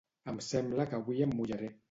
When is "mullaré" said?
1.41-1.73